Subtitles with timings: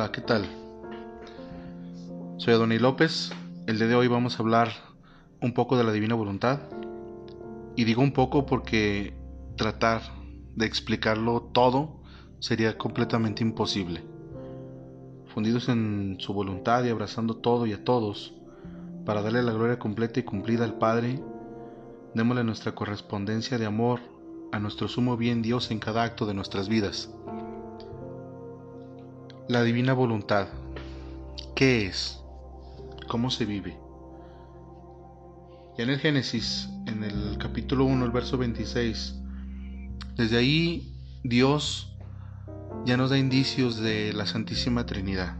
[0.00, 0.46] Hola, ¿qué tal?
[2.38, 3.32] Soy Adonai López.
[3.66, 4.70] El día de hoy vamos a hablar
[5.42, 6.60] un poco de la divina voluntad.
[7.76, 9.12] Y digo un poco porque
[9.58, 10.00] tratar
[10.56, 12.00] de explicarlo todo
[12.38, 14.02] sería completamente imposible.
[15.34, 18.32] Fundidos en su voluntad y abrazando todo y a todos,
[19.04, 21.22] para darle la gloria completa y cumplida al Padre,
[22.14, 24.00] démosle nuestra correspondencia de amor
[24.50, 27.10] a nuestro sumo bien Dios en cada acto de nuestras vidas.
[29.50, 30.46] La divina voluntad.
[31.56, 32.20] ¿Qué es?
[33.08, 33.76] ¿Cómo se vive?
[35.76, 39.16] Ya en el Génesis, en el capítulo 1, el verso 26,
[40.14, 41.92] desde ahí Dios
[42.86, 45.34] ya nos da indicios de la Santísima Trinidad.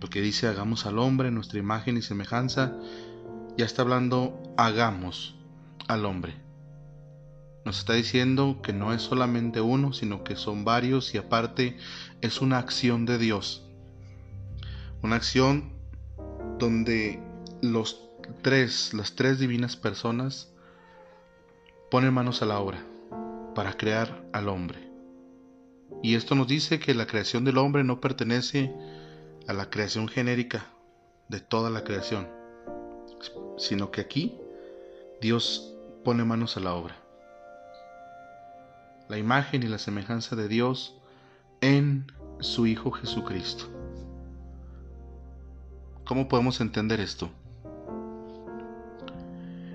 [0.00, 2.72] Porque dice, hagamos al hombre nuestra imagen y semejanza.
[3.58, 5.34] Ya está hablando, hagamos
[5.88, 6.47] al hombre.
[7.64, 11.76] Nos está diciendo que no es solamente uno, sino que son varios y aparte
[12.20, 13.66] es una acción de Dios.
[15.02, 15.72] Una acción
[16.58, 17.22] donde
[17.62, 18.08] los
[18.42, 20.52] tres, las tres divinas personas
[21.90, 22.82] ponen manos a la obra
[23.54, 24.88] para crear al hombre.
[26.02, 28.72] Y esto nos dice que la creación del hombre no pertenece
[29.46, 30.66] a la creación genérica
[31.28, 32.28] de toda la creación,
[33.56, 34.38] sino que aquí
[35.20, 37.07] Dios pone manos a la obra.
[39.08, 40.94] La imagen y la semejanza de Dios
[41.62, 43.64] en su Hijo Jesucristo.
[46.04, 47.30] ¿Cómo podemos entender esto?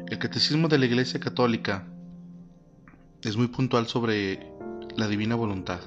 [0.07, 1.87] El catecismo de la Iglesia Católica
[3.23, 4.51] es muy puntual sobre
[4.95, 5.79] la divina voluntad.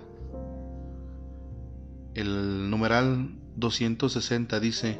[2.14, 4.98] El numeral 260 dice,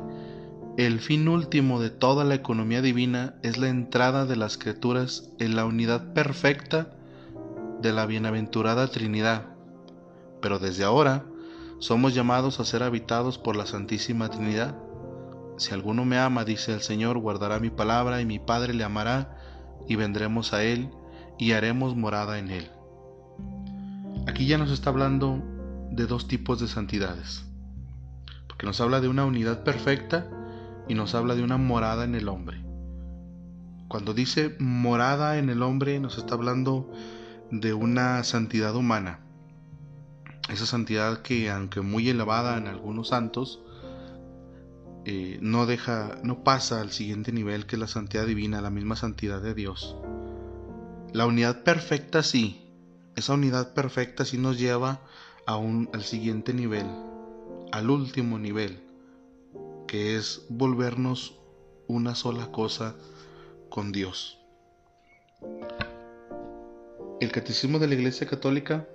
[0.77, 5.57] el fin último de toda la economía divina es la entrada de las criaturas en
[5.57, 6.96] la unidad perfecta
[7.81, 9.47] de la bienaventurada Trinidad.
[10.41, 11.25] Pero desde ahora
[11.79, 14.77] somos llamados a ser habitados por la Santísima Trinidad.
[15.59, 19.39] Si alguno me ama, dice el Señor, guardará mi palabra y mi Padre le amará
[19.89, 20.91] y vendremos a él
[21.39, 22.71] y haremos morada en él.
[24.27, 25.43] Aquí ya nos está hablando
[25.91, 27.45] de dos tipos de santidades,
[28.49, 30.29] porque nos habla de una unidad perfecta
[30.89, 32.65] y nos habla de una morada en el hombre.
[33.89, 36.91] Cuando dice morada en el hombre nos está hablando
[37.51, 39.21] de una santidad humana,
[40.49, 43.63] esa santidad que aunque muy elevada en algunos santos,
[45.05, 49.41] eh, no deja, no pasa al siguiente nivel que la santidad divina, la misma santidad
[49.41, 49.97] de Dios.
[51.13, 52.73] La unidad perfecta sí,
[53.15, 55.01] esa unidad perfecta sí nos lleva
[55.47, 56.87] al siguiente nivel,
[57.71, 58.83] al último nivel,
[59.87, 61.39] que es volvernos
[61.87, 62.97] una sola cosa
[63.71, 64.39] con Dios.
[67.19, 68.87] El Catecismo de la Iglesia Católica,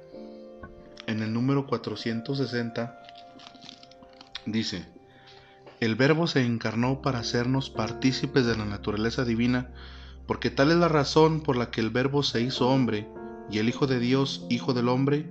[1.08, 3.02] en el número 460,
[4.46, 4.86] dice,
[5.80, 9.74] el Verbo se encarnó para hacernos partícipes de la naturaleza divina,
[10.28, 13.10] porque tal es la razón por la que el Verbo se hizo hombre
[13.50, 15.28] y el Hijo de Dios, Hijo del hombre,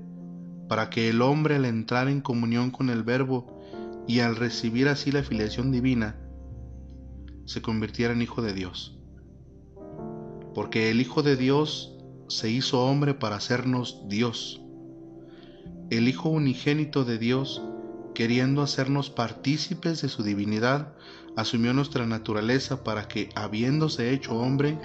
[0.69, 3.63] para que el hombre al entrar en comunión con el Verbo
[4.09, 6.17] y al recibir así la filiación divina,
[7.45, 8.99] se convirtiera en Hijo de Dios.
[10.57, 11.97] Porque el Hijo de Dios
[12.31, 14.61] se hizo hombre para hacernos Dios.
[15.91, 17.61] El Hijo unigénito de Dios
[18.15, 20.93] queriendo hacernos partícipes de su divinidad,
[21.37, 24.79] asumió nuestra naturaleza para que, habiéndose hecho hombre,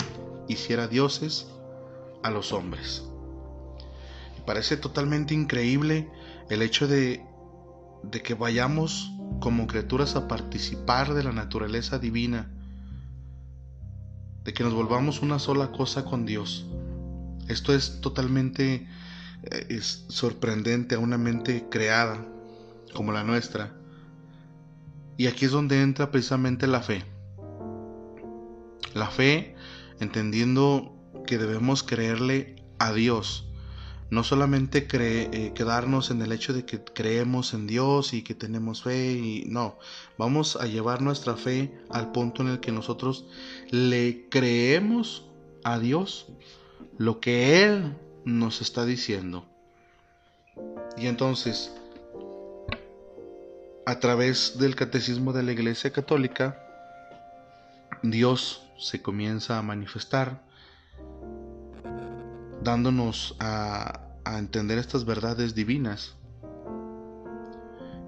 [0.48, 1.48] hiciera dioses
[2.24, 3.04] a los hombres.
[4.46, 6.10] Parece totalmente increíble
[6.50, 7.26] el hecho de,
[8.04, 12.52] de que vayamos como criaturas a participar de la naturaleza divina,
[14.44, 16.68] de que nos volvamos una sola cosa con Dios.
[17.48, 18.88] Esto es totalmente
[19.44, 22.26] eh, es sorprendente a una mente creada
[22.94, 23.74] como la nuestra.
[25.18, 27.06] Y aquí es donde entra precisamente la fe.
[28.94, 29.56] La fe
[30.00, 30.96] entendiendo
[31.26, 33.48] que debemos creerle a Dios.
[34.10, 38.84] No solamente eh, quedarnos en el hecho de que creemos en Dios y que tenemos
[38.84, 39.80] fe y no,
[40.18, 43.26] vamos a llevar nuestra fe al punto en el que nosotros
[43.72, 45.26] le creemos
[45.64, 46.28] a Dios
[46.98, 49.46] lo que Él nos está diciendo.
[50.98, 51.74] Y entonces,
[53.86, 56.62] a través del catecismo de la Iglesia Católica,
[58.02, 60.42] Dios se comienza a manifestar,
[62.64, 66.16] dándonos a, entender estas verdades divinas.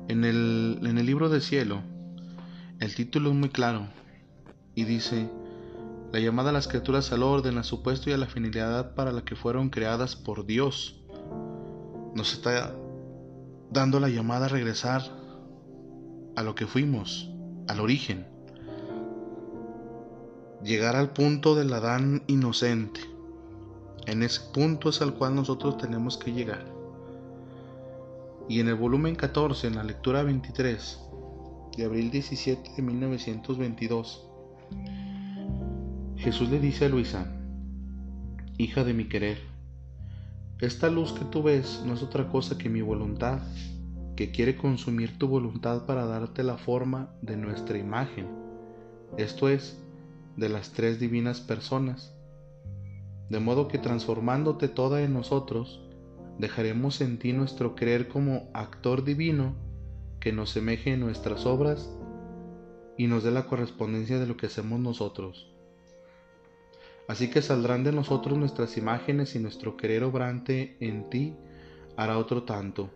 [0.07, 1.83] En el, en el libro del cielo,
[2.79, 3.87] el título es muy claro
[4.73, 5.29] y dice,
[6.11, 9.11] la llamada a las criaturas al orden, a su puesto y a la finalidad para
[9.11, 11.01] la que fueron creadas por Dios.
[12.15, 12.73] Nos está
[13.71, 15.01] dando la llamada a regresar
[16.35, 17.29] a lo que fuimos,
[17.67, 18.25] al origen.
[20.63, 23.01] Llegar al punto del Adán inocente.
[24.05, 26.65] En ese punto es al cual nosotros tenemos que llegar.
[28.47, 30.99] Y en el volumen 14, en la lectura 23,
[31.75, 34.25] de abril 17 de 1922,
[36.17, 37.31] Jesús le dice a Luisa,
[38.57, 39.37] hija de mi querer,
[40.59, 43.39] esta luz que tú ves no es otra cosa que mi voluntad,
[44.15, 48.27] que quiere consumir tu voluntad para darte la forma de nuestra imagen,
[49.15, 49.79] esto es,
[50.37, 52.15] de las tres divinas personas.
[53.29, 55.83] De modo que transformándote toda en nosotros,
[56.39, 59.53] dejaremos en ti nuestro creer como actor divino
[60.19, 61.95] que nos semeje en nuestras obras
[62.97, 65.56] y nos dé la correspondencia de lo que hacemos nosotros.
[67.07, 71.37] Así que saldrán de nosotros nuestras imágenes y nuestro querer obrante en ti
[71.95, 72.89] hará otro tanto.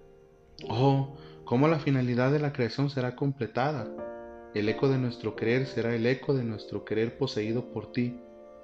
[0.69, 1.15] Oh,
[1.45, 3.87] cómo la finalidad de la creación será completada.
[4.53, 8.19] El eco de nuestro querer será el eco de nuestro querer poseído por ti.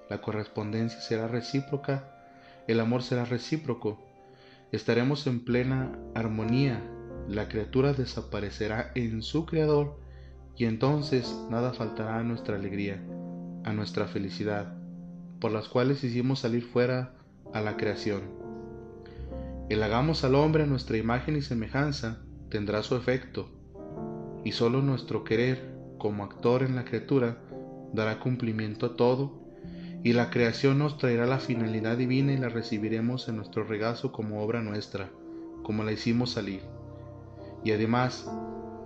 [0.10, 2.14] La correspondencia será recíproca,
[2.68, 4.00] el amor será recíproco.
[4.74, 6.84] Estaremos en plena armonía.
[7.30, 9.98] La criatura desaparecerá en su creador
[10.58, 13.02] y entonces nada faltará a nuestra alegría,
[13.64, 14.77] a nuestra felicidad
[15.40, 17.14] por las cuales hicimos salir fuera
[17.54, 18.22] a la creación.
[19.70, 23.50] El hagamos al hombre a nuestra imagen y semejanza tendrá su efecto,
[24.44, 27.38] y solo nuestro querer como actor en la criatura
[27.94, 29.48] dará cumplimiento a todo,
[30.04, 34.42] y la creación nos traerá la finalidad divina y la recibiremos en nuestro regazo como
[34.42, 35.10] obra nuestra,
[35.64, 36.62] como la hicimos salir.
[37.64, 38.32] Y además,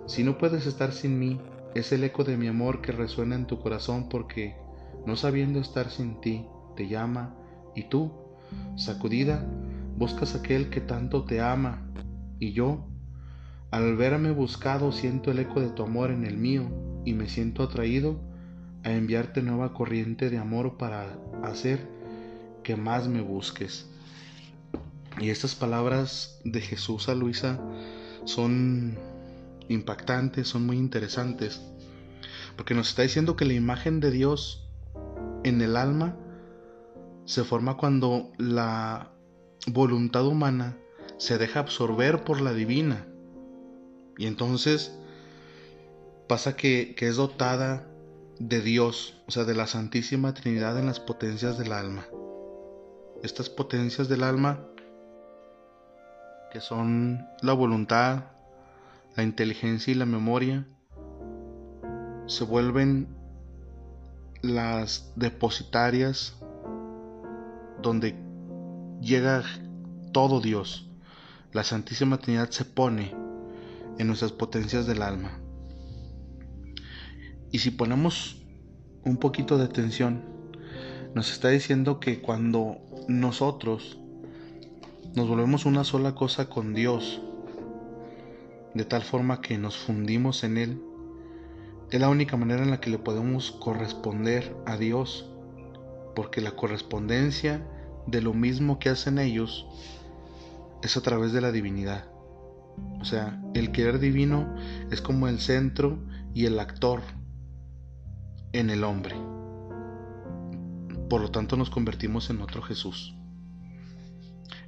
[0.06, 1.40] si no puedes estar sin mí,
[1.74, 4.56] es el eco de mi amor que resuena en tu corazón porque
[5.06, 6.46] no sabiendo estar sin ti,
[6.76, 7.34] te llama,
[7.74, 8.12] y tú,
[8.76, 9.46] sacudida,
[9.96, 11.86] buscas aquel que tanto te ama,
[12.38, 12.86] y yo,
[13.70, 16.70] al verme buscado, siento el eco de tu amor en el mío,
[17.04, 18.20] y me siento atraído
[18.84, 21.88] a enviarte nueva corriente de amor para hacer
[22.62, 23.88] que más me busques.
[25.20, 27.60] Y estas palabras de Jesús a Luisa
[28.24, 28.98] son
[29.68, 31.60] impactantes, son muy interesantes,
[32.56, 34.68] porque nos está diciendo que la imagen de Dios
[35.44, 36.16] en el alma
[37.24, 39.12] se forma cuando la
[39.66, 40.76] voluntad humana
[41.18, 43.06] se deja absorber por la divina.
[44.18, 44.98] Y entonces
[46.28, 47.86] pasa que, es dotada
[48.38, 52.06] de Dios, o sea, de la Santísima Trinidad en las potencias del alma.
[53.22, 54.66] Estas potencias del alma,
[56.52, 58.24] que son la voluntad,
[59.16, 60.66] la inteligencia y la memoria,
[62.26, 63.21] se vuelven
[64.42, 66.34] las depositarias
[67.80, 68.16] donde
[69.00, 69.44] llega
[70.12, 70.90] todo Dios.
[71.52, 73.14] La Santísima Trinidad se pone
[73.98, 75.38] en nuestras potencias del alma.
[77.52, 78.42] Y si ponemos
[79.04, 80.22] un poquito de atención,
[81.14, 82.78] nos está diciendo que cuando
[83.08, 83.98] nosotros
[85.14, 87.20] nos volvemos una sola cosa con Dios,
[88.74, 90.82] de tal forma que nos fundimos en Él,
[91.92, 95.28] es la única manera en la que le podemos corresponder a Dios,
[96.16, 97.66] porque la correspondencia
[98.06, 99.66] de lo mismo que hacen ellos
[100.82, 102.06] es a través de la divinidad.
[102.98, 104.56] O sea, el querer divino
[104.90, 105.98] es como el centro
[106.32, 107.02] y el actor
[108.54, 109.14] en el hombre.
[111.10, 113.14] Por lo tanto nos convertimos en otro Jesús.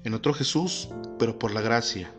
[0.05, 2.13] En otro Jesús, pero por la gracia.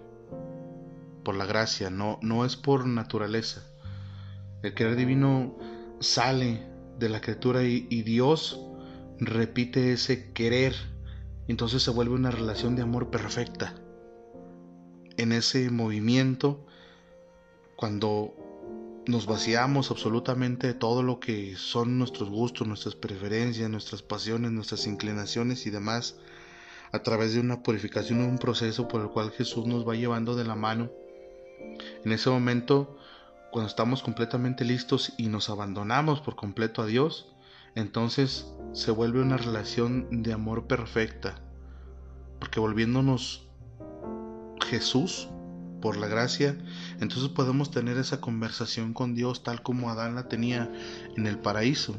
[1.24, 3.62] Por la gracia, no, no es por naturaleza.
[4.66, 5.56] El querer divino
[6.00, 6.60] sale
[6.98, 8.60] de la criatura y, Dios
[9.20, 10.74] repite ese querer.
[11.48, 13.76] Entonces se vuelve una relación de amor perfecta.
[15.18, 16.66] En ese movimiento,
[17.76, 18.34] cuando
[19.06, 24.88] nos vaciamos absolutamente de todo lo que son nuestros gustos, nuestras preferencias, nuestras pasiones, nuestras
[24.88, 26.18] inclinaciones y demás,
[26.92, 30.46] a través de una purificación, un proceso por el cual Jesús nos va llevando de
[30.46, 30.90] la mano.
[32.04, 32.98] En ese momento
[33.56, 37.34] cuando estamos completamente listos y nos abandonamos por completo a Dios,
[37.74, 41.36] entonces se vuelve una relación de amor perfecta.
[42.38, 43.48] Porque volviéndonos
[44.68, 45.30] Jesús
[45.82, 46.58] por la gracia,
[47.00, 50.70] entonces podemos tener esa conversación con Dios tal como Adán la tenía
[51.16, 51.96] en el paraíso.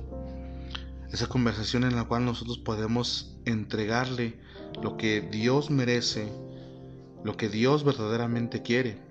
[1.10, 4.38] Esa conversación en la cual nosotros podemos entregarle
[4.82, 6.30] lo que Dios merece,
[7.24, 9.06] lo que Dios verdaderamente quiere.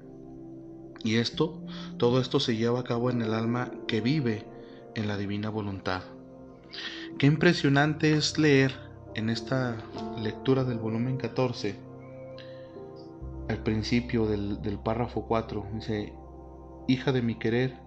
[1.04, 1.62] Y esto,
[1.98, 4.46] todo esto se lleva a cabo en el alma que vive
[4.96, 6.02] en la divina voluntad.
[7.18, 8.74] Qué impresionante es leer
[9.16, 9.78] en esta
[10.22, 11.76] lectura del volumen 14,
[13.48, 16.14] al principio del, párrafo 4, dice,
[16.88, 17.78] hija de mi querer,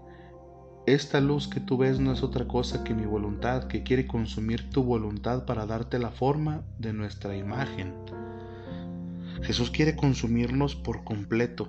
[0.87, 4.71] esta luz que tú ves no es otra cosa que mi voluntad, que quiere consumir
[4.71, 7.93] tu voluntad para darte la forma de nuestra imagen.
[9.43, 11.69] Jesús quiere consumirnos por completo,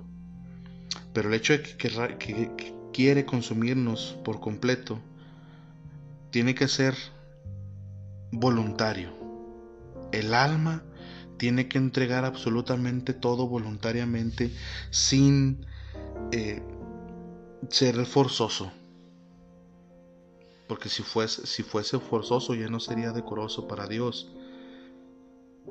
[1.12, 4.98] pero el hecho de que, quiere consumirnos por completo
[6.30, 6.94] tiene que ser
[8.32, 9.12] voluntario.
[10.12, 10.82] El alma
[11.36, 14.52] tiene que entregar absolutamente todo voluntariamente
[14.90, 15.64] sin
[16.32, 16.62] eh,
[17.68, 18.72] ser forzoso.
[20.68, 24.32] Porque si fuese, si fuese forzoso ya no sería decoroso para Dios.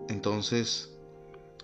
[0.08, 0.99] Entonces,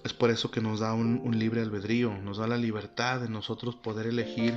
[0.05, 3.75] es por eso que nos da un, libre albedrío, nos da la libertad de nosotros
[3.75, 4.53] poder elegir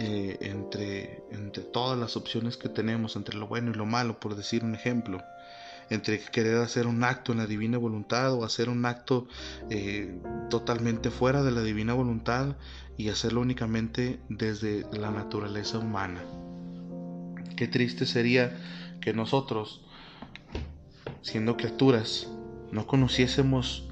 [0.00, 4.34] eh, entre, entre todas las opciones que tenemos, entre lo bueno y lo malo, por
[4.34, 5.22] decir un ejemplo
[5.90, 9.28] entre querer hacer un acto en la divina voluntad o hacer un acto
[9.68, 12.56] eh, totalmente fuera de la divina voluntad
[12.96, 16.22] y hacerlo únicamente desde la naturaleza humana.
[17.56, 18.56] Qué triste sería
[19.00, 19.84] que nosotros,
[21.20, 22.28] siendo criaturas,
[22.70, 23.91] no conociésemos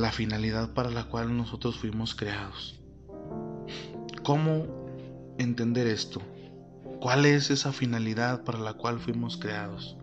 [0.00, 2.80] la finalidad para la cual nosotros fuimos creados.
[4.22, 4.66] ¿Cómo
[5.38, 6.20] entender esto?
[7.00, 9.96] ¿Cuál es esa finalidad para la cual fuimos creados?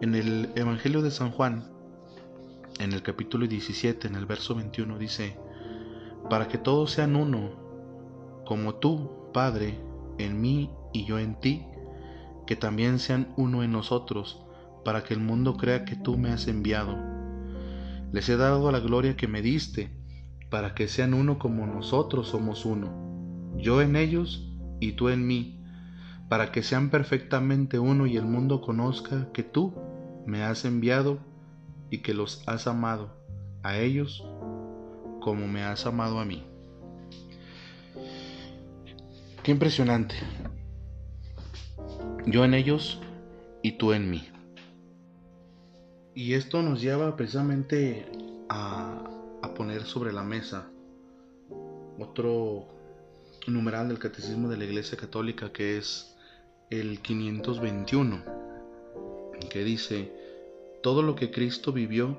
[0.00, 1.70] En el Evangelio de San Juan,
[2.78, 5.36] en el capítulo 17, en el verso 21, dice,
[6.30, 7.50] para que todos sean uno,
[8.44, 9.78] como tú, Padre,
[10.18, 11.64] en mí y yo en ti,
[12.46, 14.40] que también sean uno en nosotros,
[14.84, 17.17] para que el mundo crea que tú me has enviado.
[18.12, 19.90] Les he dado la gloria que me diste,
[20.50, 24.48] para que sean uno como nosotros somos uno, yo en ellos
[24.80, 25.60] y tú en mí,
[26.28, 29.74] para que sean perfectamente uno y el mundo conozca que tú
[30.26, 31.18] me has enviado
[31.90, 33.16] y que los has amado
[33.62, 34.24] a ellos
[35.20, 36.44] como me has amado a mí.
[39.42, 40.14] Qué impresionante.
[42.26, 43.00] Yo en ellos
[43.62, 44.28] y tú en mí.
[46.18, 48.10] Y esto nos lleva precisamente
[48.48, 49.04] a,
[49.54, 50.68] poner sobre la mesa
[51.96, 52.66] otro
[53.46, 56.16] numeral del Catecismo de la Iglesia Católica que es
[56.70, 58.24] el 521,
[59.48, 60.12] que dice,
[60.82, 62.18] todo lo que Cristo vivió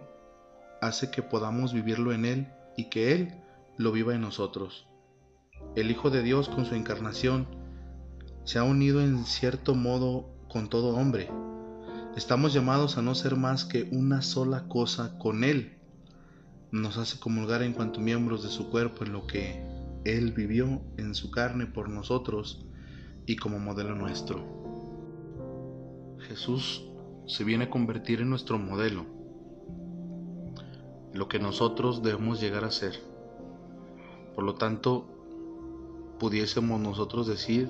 [0.81, 3.33] hace que podamos vivirlo en Él y que Él
[3.75, 4.87] lo viva en nosotros.
[5.75, 7.47] El Hijo de Dios con su encarnación
[8.45, 11.29] se ha unido en cierto modo con todo hombre.
[12.15, 15.77] Estamos llamados a no ser más que una sola cosa con Él.
[16.71, 19.63] Nos hace comulgar en cuanto miembros de su cuerpo en lo que
[20.05, 22.65] Él vivió en su carne por nosotros
[23.27, 24.43] y como modelo nuestro.
[26.27, 26.83] Jesús
[27.27, 29.05] se viene a convertir en nuestro modelo,
[31.13, 32.99] lo que nosotros debemos llegar a ser.
[34.33, 35.05] Por lo tanto,
[36.19, 37.69] pudiésemos nosotros decir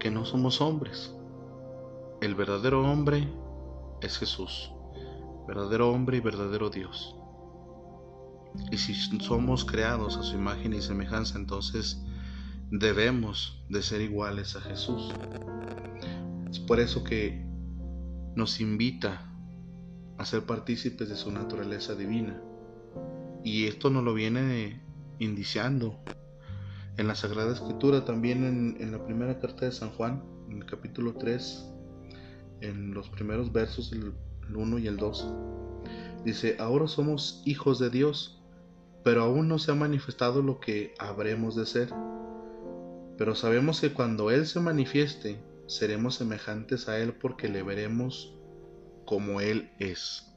[0.00, 1.14] que no somos hombres.
[2.22, 3.28] El verdadero hombre
[4.00, 4.70] es Jesús,
[5.48, 7.16] verdadero hombre y verdadero Dios.
[8.70, 12.00] Y si somos creados a su imagen y semejanza, entonces
[12.70, 15.12] debemos de ser iguales a Jesús.
[16.48, 17.44] Es por eso que
[18.36, 19.28] nos invita
[20.16, 22.40] a ser partícipes de su naturaleza divina.
[23.42, 24.80] Y esto nos lo viene
[25.18, 25.98] indiciando
[26.98, 31.14] en la Sagrada Escritura, también en, la primera carta de San Juan, en el capítulo
[31.14, 31.71] 3,
[32.62, 34.12] en los primeros versos, el,
[34.48, 35.28] el 1 y el 2.
[36.24, 38.40] Dice, ahora somos hijos de Dios,
[39.04, 41.92] pero aún no se ha manifestado lo que habremos de ser
[43.22, 48.34] pero sabemos que cuando Él se manifieste, seremos semejantes a Él porque le veremos
[49.04, 50.32] como Él es.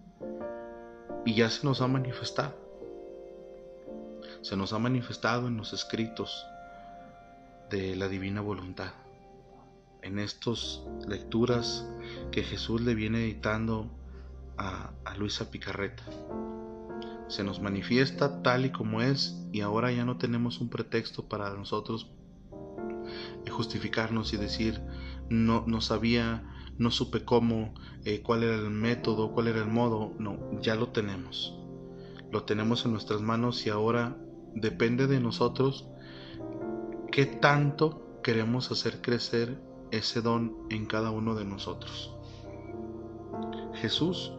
[1.26, 2.54] Y ya se nos ha manifestado.
[4.42, 6.46] Se nos ha manifestado en los escritos
[7.70, 8.92] de la divina voluntad.
[10.06, 11.90] En estas lecturas
[12.32, 13.90] que Jesús le viene editando
[14.56, 16.04] a, Luisa Picarreta.
[17.28, 21.50] Se nos manifiesta tal y como es y ahora ya no tenemos un pretexto para
[21.56, 22.12] nosotros
[23.50, 24.80] justificarnos y decir,
[25.30, 26.44] no, no sabía,
[26.78, 30.14] no supe cómo, eh, cuál era el método, cuál era el modo.
[30.20, 31.58] No, ya lo tenemos.
[32.32, 34.18] Lo tenemos en nuestras manos y ahora
[34.54, 35.88] depende de nosotros
[37.12, 39.58] qué tanto queremos hacer crecer
[39.92, 42.16] ese don en cada uno de nosotros.
[43.76, 44.32] Jesús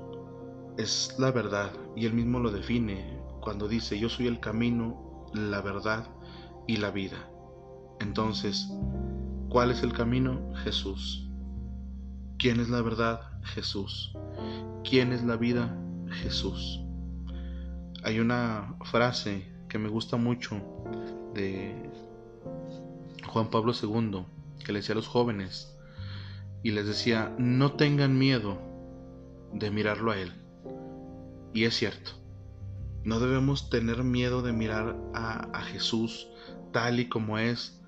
[0.76, 5.61] es la verdad y él mismo lo define cuando dice yo soy el camino, la
[5.61, 6.09] verdad
[6.67, 7.31] y la vida.
[8.00, 8.69] Entonces,
[9.49, 10.53] ¿cuál es el camino?
[10.65, 11.29] Jesús.
[12.38, 13.21] ¿Quién es la verdad?
[13.43, 14.12] Jesús.
[14.83, 15.76] ¿Quién es la vida?
[16.23, 16.81] Jesús.
[18.03, 20.61] Hay una frase que me gusta mucho
[21.35, 21.91] de
[23.26, 24.25] Juan Pablo II
[24.66, 25.73] que le decía a los jóvenes
[26.64, 28.58] y les decía, no tengan miedo
[29.52, 30.32] de mirarlo a Él.
[31.54, 32.11] Y es cierto,
[33.04, 36.26] no debemos tener miedo de mirar a, Jesús
[36.73, 37.80] tal y como es,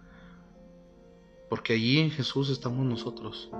[1.50, 3.50] porque allí en Jesús estamos nosotros.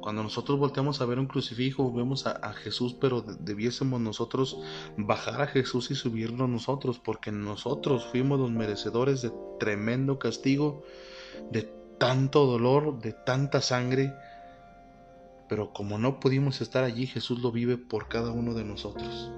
[0.00, 4.58] Cuando nosotros volteamos a ver un crucifijo, vemos a, Jesús, pero debiésemos nosotros
[4.96, 10.82] bajar a Jesús y subirlo nosotros, porque nosotros fuimos los merecedores de tremendo castigo,
[11.52, 14.12] de tanto dolor, de tanta sangre.
[15.48, 19.30] Pero como no pudimos estar allí, Jesús lo vive por cada uno de nosotros.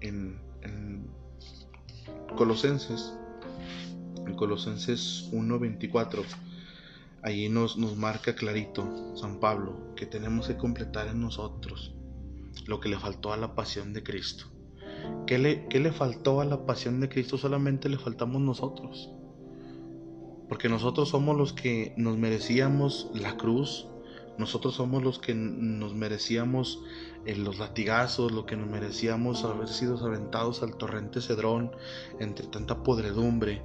[0.00, 1.10] En, en
[2.36, 3.12] Colosenses,
[4.26, 6.24] en Colosenses 1.24
[7.22, 11.92] allí nos, nos marca clarito San Pablo que tenemos que completar en nosotros
[12.66, 14.44] lo que le faltó a la pasión de Cristo.
[15.26, 17.38] ¿Qué le, ¿Qué le faltó a la pasión de Cristo?
[17.38, 19.10] Solamente le faltamos nosotros.
[20.50, 23.86] Porque nosotros somos los que nos merecíamos la cruz,
[24.36, 26.82] nosotros somos los que nos merecíamos
[27.24, 31.70] eh, los latigazos, lo que nos merecíamos haber sido aventados al torrente Cedrón
[32.18, 33.62] entre tanta podredumbre,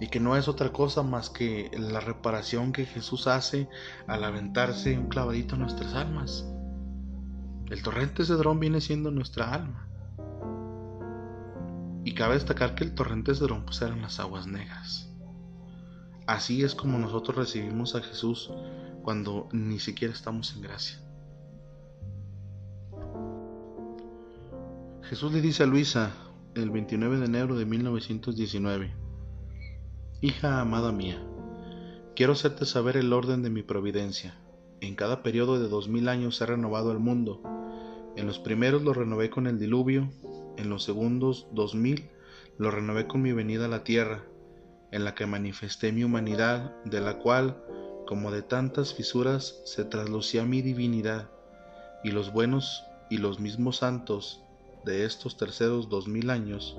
[0.00, 3.68] y que no es otra cosa más que la reparación que Jesús hace
[4.06, 6.46] al aventarse un clavadito en nuestras almas.
[7.70, 9.88] El torrente Cedrón viene siendo nuestra alma.
[12.04, 15.13] Y cabe destacar que el torrente Cedrón pues eran las aguas negras.
[16.26, 18.50] Así es como nosotros recibimos a Jesús
[19.02, 20.98] cuando ni siquiera estamos en gracia.
[25.02, 26.14] Jesús le dice a Luisa
[26.54, 28.94] el 29 de enero de 1919,
[30.22, 31.22] Hija amada mía,
[32.16, 34.34] quiero hacerte saber el orden de mi providencia.
[34.80, 37.42] En cada periodo de dos mil años he renovado el mundo.
[38.16, 40.10] En los primeros lo renové con el diluvio,
[40.56, 42.08] en los segundos dos mil
[42.56, 44.24] lo renové con mi venida a la tierra,
[44.90, 47.62] en la que manifesté mi humanidad, de la cual,
[48.06, 51.30] como de tantas fisuras, se traslucía mi divinidad,
[52.02, 54.42] y los buenos y los mismos santos
[54.84, 56.76] de estos terceros dos mil años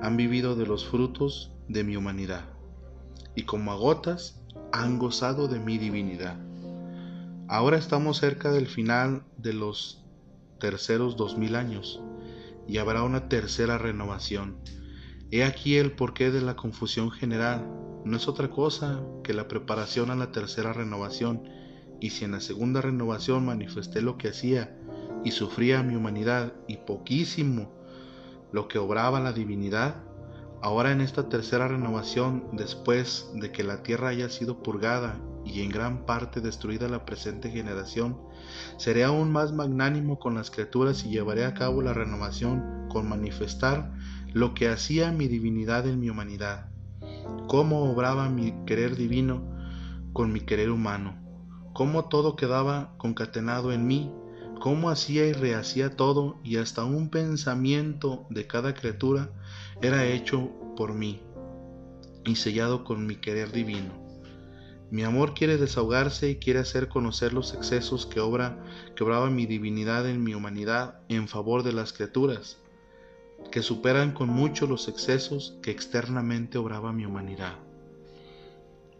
[0.00, 2.44] han vivido de los frutos de mi humanidad
[3.34, 4.40] y como a gotas
[4.72, 6.36] han gozado de mi divinidad.
[7.48, 10.04] Ahora estamos cerca del final de los
[10.58, 12.00] terceros dos mil años
[12.68, 14.56] y habrá una tercera renovación.
[15.34, 17.66] He aquí el porqué de la confusión general.
[18.04, 21.48] No es otra cosa que la preparación a la tercera renovación.
[22.00, 24.76] Y si en la segunda renovación manifesté lo que hacía
[25.24, 27.72] y sufría mi humanidad y poquísimo
[28.52, 30.04] lo que obraba la divinidad,
[30.64, 35.70] Ahora en esta tercera renovación, después de que la tierra haya sido purgada y en
[35.70, 38.16] gran parte destruida la presente generación,
[38.76, 43.92] seré aún más magnánimo con las criaturas y llevaré a cabo la renovación con manifestar
[44.32, 46.70] lo que hacía mi divinidad en mi humanidad,
[47.48, 49.42] cómo obraba mi querer divino
[50.14, 51.16] con mi querer humano,
[51.74, 54.10] cómo todo quedaba concatenado en mí,
[54.58, 59.30] cómo hacía y rehacía todo y hasta un pensamiento de cada criatura
[59.82, 61.20] era hecho por mí
[62.24, 64.00] y sellado con mi querer divino.
[64.90, 68.62] Mi amor quiere desahogarse y quiere hacer conocer los excesos que obra
[68.94, 72.61] que obraba mi divinidad en mi humanidad en favor de las criaturas,
[73.50, 77.54] que superan con mucho los excesos que externamente obraba mi humanidad.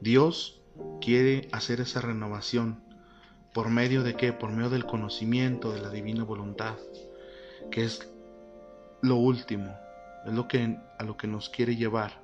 [0.01, 0.61] Dios
[1.01, 2.83] quiere hacer esa renovación
[3.53, 4.33] por medio de qué?
[4.33, 6.77] Por medio del conocimiento de la divina voluntad,
[7.71, 8.09] que es
[9.03, 9.75] lo último,
[10.27, 12.21] es lo que, a lo que nos quiere llevar.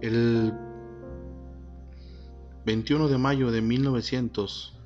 [0.00, 0.52] El
[2.64, 4.78] 21 de mayo de 1900,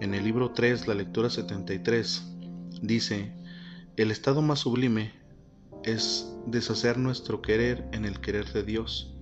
[0.00, 2.24] en el libro 3, la lectura 73,
[2.82, 3.32] dice,
[4.02, 5.10] el estado más sublime
[5.82, 9.12] es deshacer nuestro querer en el querer de Dios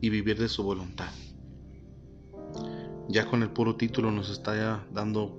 [0.00, 1.10] y vivir de su voluntad.
[3.08, 5.36] Ya con el puro título nos está dando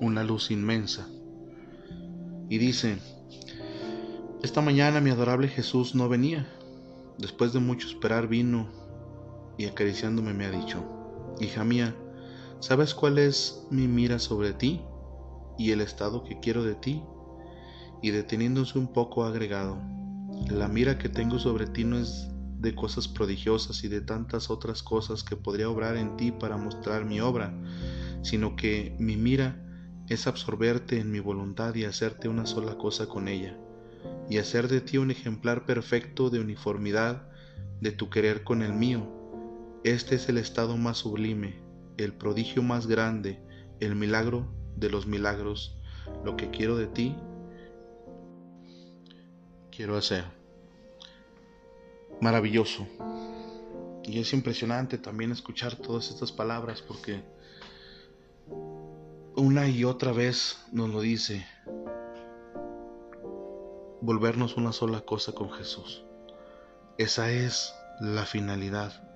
[0.00, 1.08] una luz inmensa.
[2.48, 2.98] Y dice,
[4.44, 6.48] esta mañana mi adorable Jesús no venía.
[7.18, 8.68] Después de mucho esperar vino
[9.56, 10.84] y acariciándome me ha dicho,
[11.40, 11.96] hija mía,
[12.60, 14.82] ¿sabes cuál es mi mira sobre ti
[15.58, 17.02] y el estado que quiero de ti?
[18.02, 19.80] Y deteniéndose un poco agregado,
[20.48, 24.82] la mira que tengo sobre ti no es de cosas prodigiosas y de tantas otras
[24.82, 27.54] cosas que podría obrar en ti para mostrar mi obra,
[28.22, 29.64] sino que mi mira
[30.08, 33.56] es absorberte en mi voluntad y hacerte una sola cosa con ella
[34.28, 37.28] y hacer de ti un ejemplar perfecto de uniformidad
[37.80, 39.06] de tu querer con el mío.
[39.84, 41.62] Este es el estado más sublime,
[41.96, 43.40] el prodigio más grande,
[43.80, 45.78] el milagro de los milagros.
[46.24, 47.16] Lo que quiero de ti,
[49.78, 50.24] quiero hacer.
[52.20, 52.84] Maravilloso.
[54.02, 57.22] Y es impresionante también escuchar todas estas palabras porque
[59.36, 61.46] una y otra vez nos lo dice,
[64.00, 66.02] volvernos una sola cosa con Jesús.
[66.96, 69.08] Esa es la finalidad,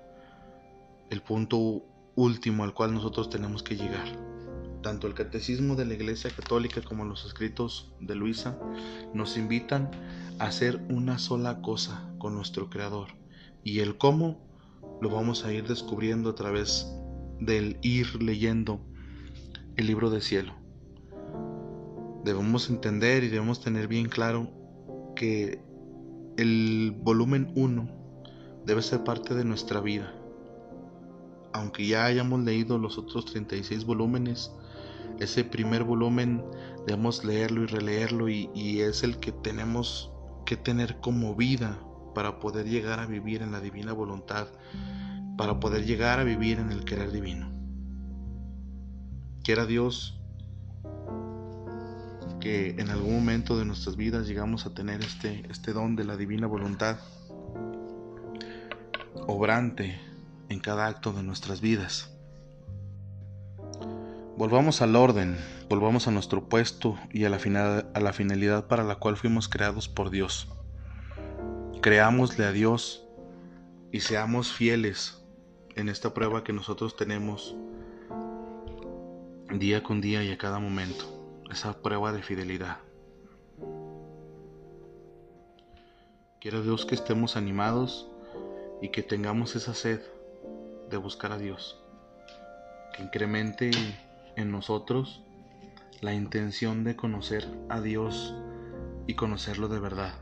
[1.09, 1.83] el punto
[2.15, 4.07] último al cual nosotros tenemos que llegar.
[4.81, 8.57] Tanto el catecismo de la Iglesia Católica como los escritos de Luisa
[9.13, 9.91] nos invitan
[10.39, 13.09] hacer una sola cosa con nuestro Creador.
[13.63, 14.39] Y el cómo
[15.01, 16.87] lo vamos a ir descubriendo a través
[17.39, 18.79] del ir leyendo
[19.75, 20.53] el libro del cielo.
[22.23, 24.49] Debemos entender y debemos tener bien claro
[25.15, 25.61] que
[26.37, 28.03] el volumen 1
[28.65, 30.13] debe ser parte de nuestra vida.
[31.51, 34.51] Aunque ya hayamos leído los otros 36 volúmenes,
[35.19, 36.43] ese primer volumen
[36.87, 40.12] debemos leerlo y releerlo y, y es el que tenemos
[40.45, 41.79] que tener como vida
[42.13, 44.47] para poder llegar a vivir en la divina voluntad,
[45.37, 47.49] para poder llegar a vivir en el querer divino.
[49.43, 50.19] Quiera Dios
[52.39, 56.17] que en algún momento de nuestras vidas llegamos a tener este, este don de la
[56.17, 56.97] divina voluntad
[59.27, 59.99] obrante
[60.49, 62.12] en cada acto de nuestras vidas.
[64.35, 65.37] Volvamos al orden,
[65.69, 67.37] volvamos a nuestro puesto y a la,
[67.93, 70.47] a la finalidad para la cual fuimos creados por Dios.
[71.81, 73.05] Creámosle a Dios
[73.91, 75.23] y seamos fieles
[75.75, 77.55] en esta prueba que nosotros tenemos
[79.51, 81.05] día con día y a cada momento,
[81.51, 82.79] esa prueba de fidelidad.
[86.41, 88.09] Quiero Dios que estemos animados
[88.81, 90.01] y que tengamos esa sed
[90.89, 91.79] de buscar a Dios,
[92.95, 93.69] que incremente
[94.35, 95.23] en nosotros
[96.01, 98.35] la intención de conocer a Dios
[99.07, 100.13] y conocerlo de verdad.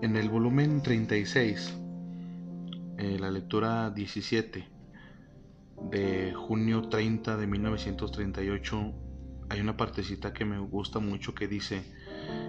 [0.00, 1.78] En el volumen 36,
[2.98, 4.68] eh, la lectura 17,
[5.90, 8.92] de junio 30 de 1938
[9.48, 11.84] hay una partecita que me gusta mucho que dice,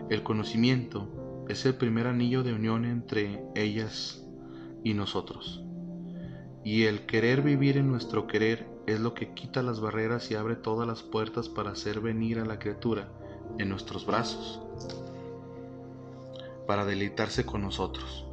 [0.10, 4.24] el conocimiento es el primer anillo de unión entre ellas
[4.84, 5.64] y nosotros.
[6.64, 10.56] Y el querer vivir en nuestro querer es lo que quita las barreras y abre
[10.56, 13.10] todas las puertas para hacer venir a la criatura
[13.60, 14.62] en nuestros brazos,
[16.68, 18.26] para deleitarse con nosotros.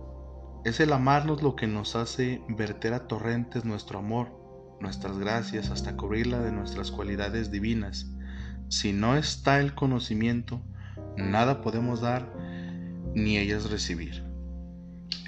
[0.64, 4.40] Es el amarnos lo que nos hace verter a torrentes nuestro amor
[4.80, 8.06] nuestras gracias hasta cubrirla de nuestras cualidades divinas.
[8.68, 10.60] Si no está el conocimiento,
[11.16, 12.32] nada podemos dar
[13.14, 14.24] ni ellas recibir.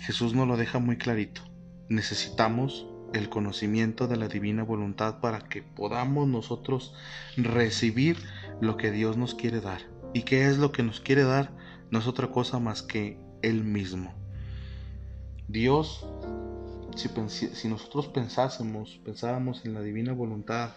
[0.01, 1.43] Jesús nos lo deja muy clarito.
[1.89, 6.95] Necesitamos el conocimiento de la divina voluntad para que podamos nosotros
[7.37, 8.17] recibir
[8.61, 9.83] lo que Dios nos quiere dar.
[10.15, 11.53] ¿Y qué es lo que nos quiere dar?
[11.91, 14.15] No es otra cosa más que Él mismo.
[15.49, 16.07] Dios
[16.97, 20.71] si, nosotros pensásemos, pensáramos en la divina voluntad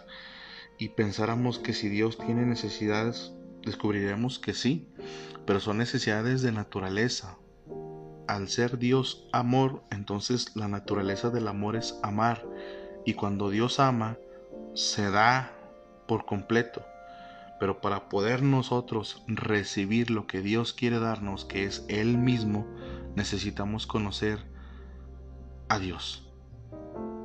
[0.78, 3.32] y pensáramos que si Dios tiene necesidades,
[3.64, 4.88] descubriríamos que sí,
[5.46, 7.38] pero son necesidades de naturaleza.
[8.26, 12.44] Al ser Dios amor, entonces la naturaleza del amor es amar.
[13.04, 14.16] Y cuando Dios ama,
[14.74, 15.52] se da
[16.08, 16.84] por completo.
[17.60, 22.66] Pero para poder nosotros recibir lo que Dios quiere darnos, que es Él mismo,
[23.14, 24.44] necesitamos conocer
[25.68, 26.28] a Dios.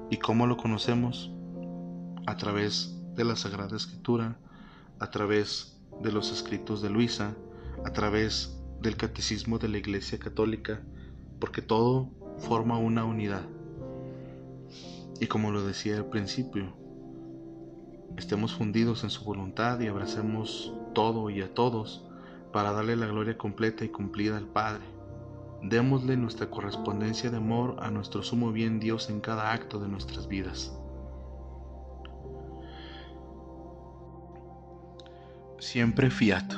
[0.10, 1.32] ¿Y cómo lo conocemos?
[2.28, 4.38] A través de la Sagrada Escritura,
[5.00, 7.36] a través de los escritos de Luisa,
[7.86, 10.82] a través del catecismo de la Iglesia Católica,
[11.39, 13.48] porque todo forma una unidad.
[15.20, 16.74] Y como lo decía al principio,
[18.17, 22.06] estemos fundidos en su voluntad y abracemos todo y a todos
[22.52, 24.84] para darle la gloria completa y cumplida al Padre
[25.62, 30.28] démosle nuestra correspondencia de amor a nuestro sumo bien Dios en cada acto de nuestras
[30.28, 30.74] vidas.
[35.60, 36.54] Siempre fiat.